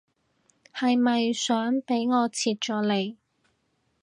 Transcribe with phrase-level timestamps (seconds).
[0.73, 3.17] 係咪想俾我切咗你